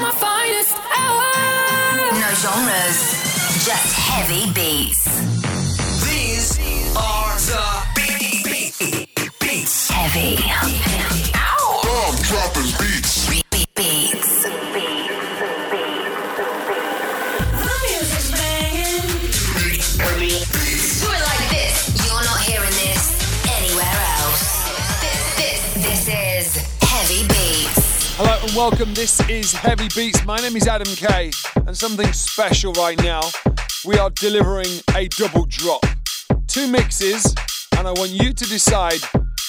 [0.00, 1.28] my finest hour.
[2.20, 3.00] No genres,
[3.66, 5.04] just heavy beats.
[6.06, 6.58] These
[6.96, 7.64] are the
[7.96, 9.90] beat, beat, beats.
[9.90, 10.99] Heavy.
[28.50, 28.94] And welcome.
[28.94, 30.24] This is Heavy Beats.
[30.24, 31.30] My name is Adam Kay,
[31.66, 33.20] and something special right now.
[33.84, 35.84] We are delivering a double drop.
[36.46, 37.34] Two mixes,
[37.76, 39.00] and I want you to decide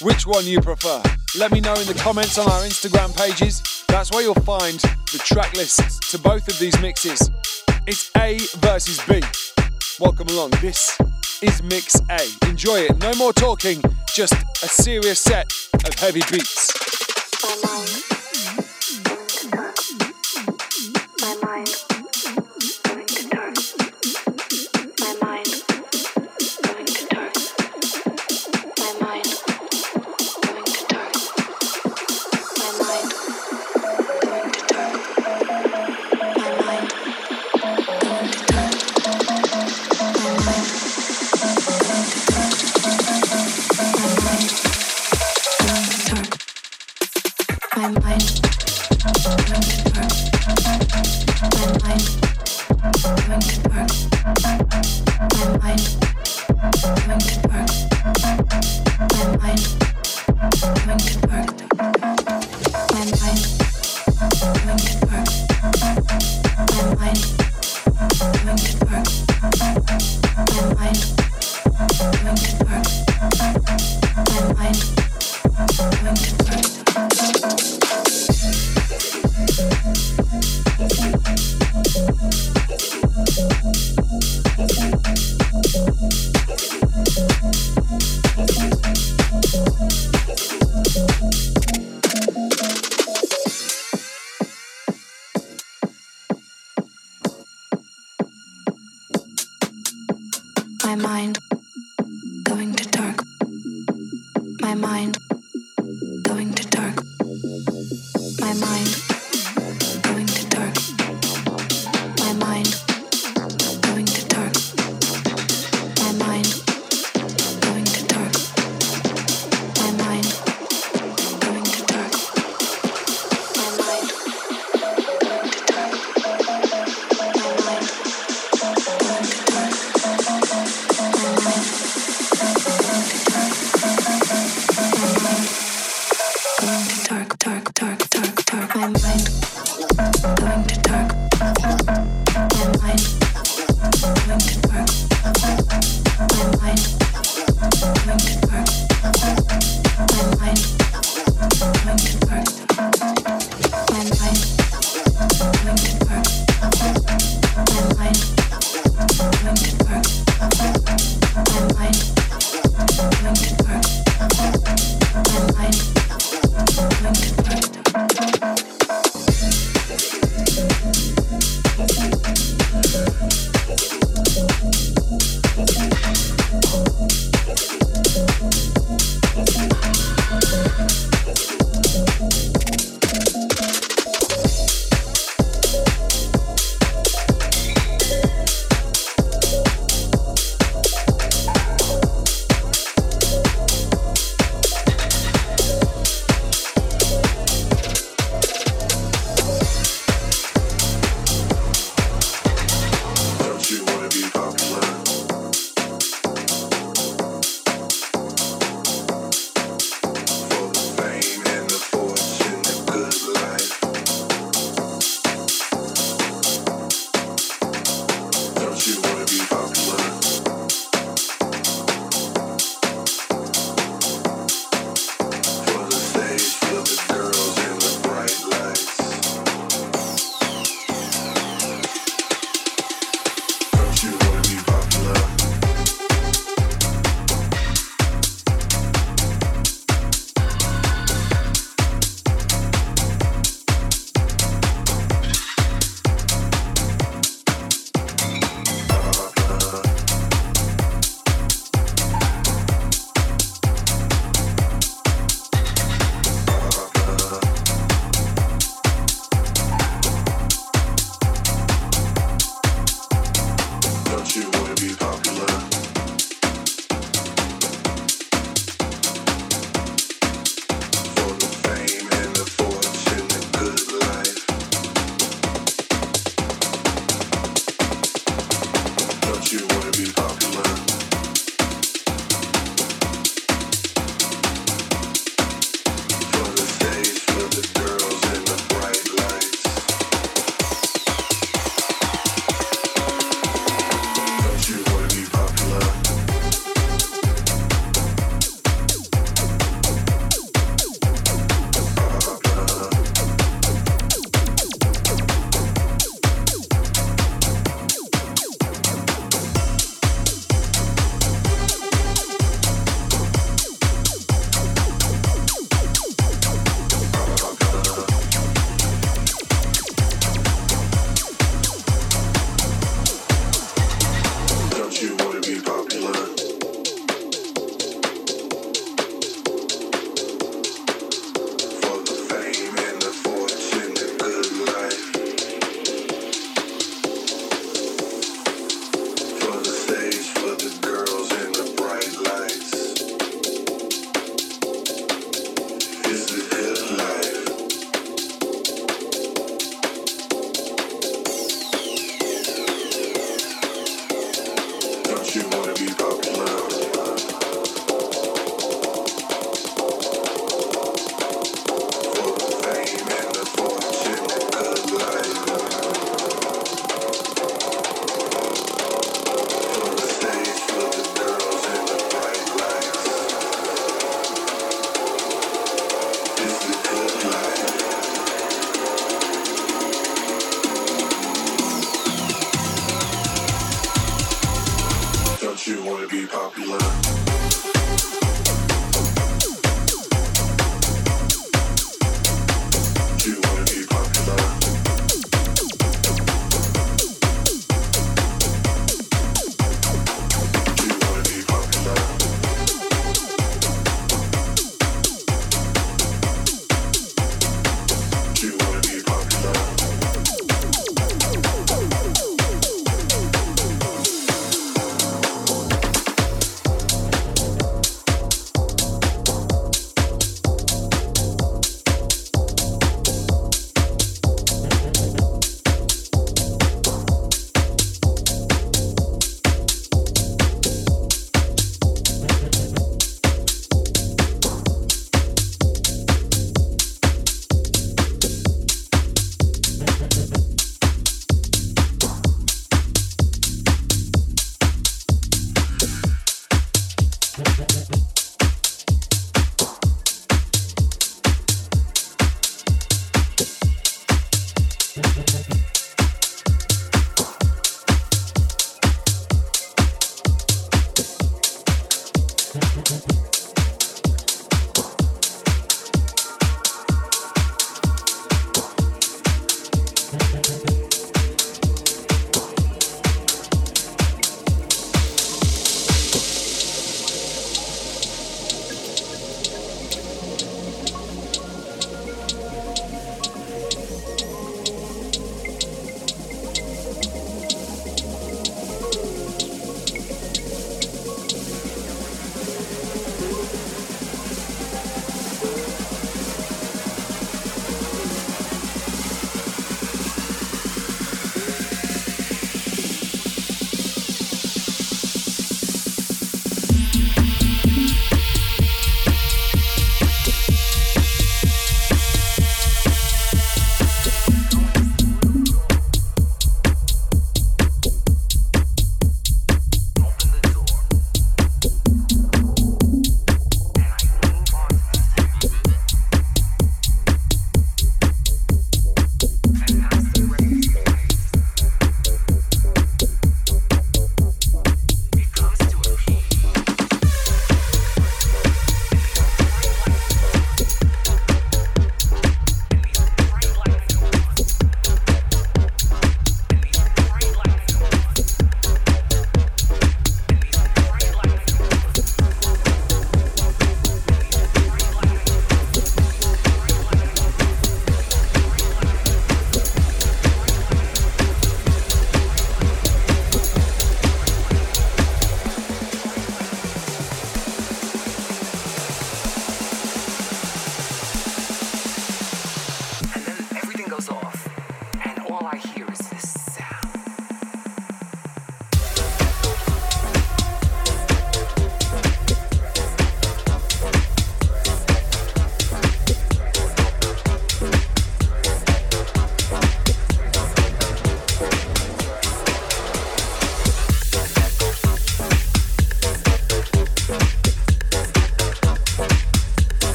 [0.00, 1.02] which one you prefer.
[1.38, 3.84] Let me know in the comments on our Instagram pages.
[3.88, 4.78] That's where you'll find
[5.12, 7.30] the track lists to both of these mixes.
[7.86, 9.22] It's A versus B.
[10.00, 10.50] Welcome along.
[10.60, 10.98] This
[11.42, 12.48] is Mix A.
[12.48, 12.98] Enjoy it.
[12.98, 15.52] No more talking, just a serious set
[15.86, 16.88] of heavy beats.
[21.58, 21.87] Mind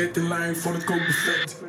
[0.00, 1.59] get the line for the cold effect.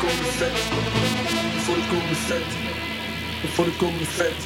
[0.00, 0.58] fullkomlig fett.
[1.66, 2.50] Fullkomlig fett.
[3.56, 4.40] Fullkomlig fett.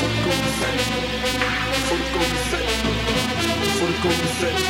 [0.00, 0.80] Fullkomlig fett.
[1.88, 2.70] Fullkomlig fett.
[3.78, 4.60] Fullkomlig fett.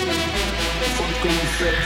[0.97, 1.79] Fullkomlig fett.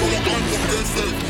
[0.00, 1.29] Fullkomlig fett.